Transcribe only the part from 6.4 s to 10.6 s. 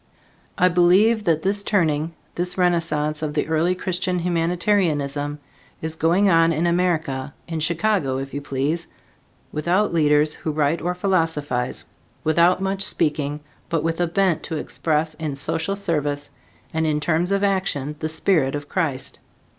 in America, in Chicago, if you please, without leaders who